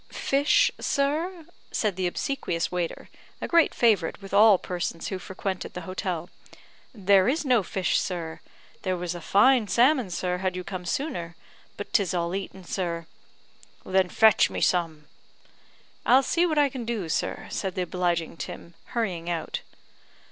[0.09, 3.07] "Fish, sir?" said the obsequious waiter,
[3.39, 6.27] a great favourite with all persons who frequented the hotel;
[6.91, 8.39] "there is no fish, sir.
[8.81, 11.35] There was a fine salmon, sir, had you come sooner;
[11.77, 13.05] but 'tis all eaten, sir."
[13.85, 15.05] "Then fetch me some."
[16.03, 19.61] "I'll see what I can do, sir," said the obliging Tim, hurrying out.